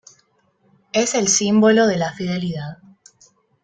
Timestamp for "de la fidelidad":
1.85-2.79